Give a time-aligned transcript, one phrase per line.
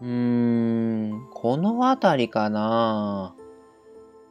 [0.00, 3.34] うーん、このあたりかな。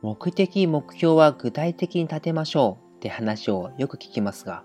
[0.02, 4.64] 目的、目標は具体的に立てましょうって話をよく聞きますが、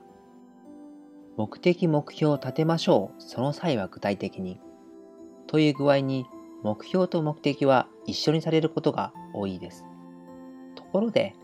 [1.37, 4.61] 目的、目標を立てましょう、その際は具体的に。
[5.47, 6.27] という具合に、
[6.65, 9.85] 目標と目的は一緒にされることが多いです。
[10.75, 11.37] ところで、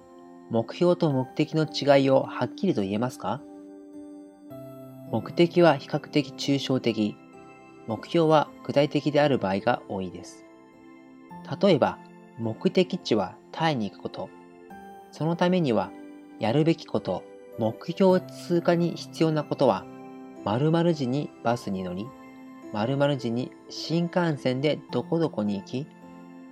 [0.51, 3.41] 目標と目的の違いをはっきりと言えますか？
[5.13, 7.17] 目的は比較的抽象的、
[7.87, 10.45] 目標は具体的である場合が多いです。
[11.61, 11.99] 例えば、
[12.39, 14.29] 目的地はタイに行くこと。
[15.11, 15.91] そのためには、
[16.41, 17.23] やるべきこと、
[17.59, 19.85] 目標通過に必要なことは、
[20.45, 22.07] 〇〇時にバスに乗り、
[22.73, 25.87] 〇〇時に新幹線でどこどこに行き、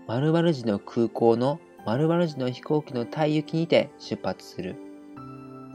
[0.06, 4.76] 〇〇時の空港の〇〇時の飛行機の大行きにて出発する。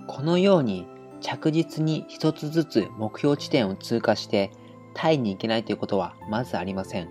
[0.08, 0.88] このように
[1.20, 4.52] 着実に一つずつ目標地点を通過して
[4.98, 7.08] タイに行けないということはまずありません。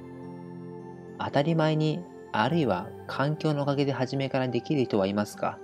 [1.18, 5.58] 当たり前に、あるいは環境のおかげで初めからできる人はいますが、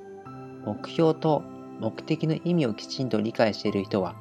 [0.64, 1.42] 目標と
[1.80, 4.14] 目的の意味をきちんと理解している人は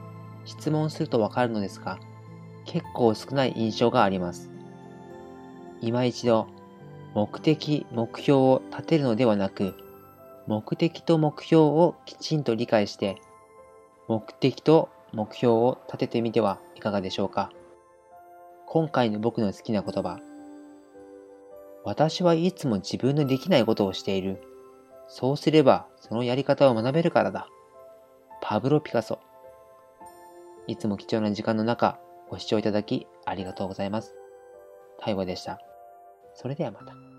[0.45, 1.99] 質問するとわかるのですが、
[2.65, 4.49] 結構少ない印象があります。
[5.79, 6.47] 今一度、
[7.13, 9.75] 目的、目標を立てるのではなく、
[10.47, 13.21] 目的と目標をきちんと理解して、
[14.07, 17.51] 目的と目標を立ててみてはいかがでしょうか？
[18.73, 20.21] 今回の僕の好きな言葉。
[21.83, 24.41] 私はいつも自分のできないことをしている。
[25.09, 27.49] そうすればそのやり方を学べるからだ。
[28.39, 29.19] パブロ・ピカソ。
[30.67, 34.15] いつも貴重な時間の中、ご視聴いただきありがとうございます。
[35.03, 35.59] 最後でした。
[36.33, 37.10] それではまた。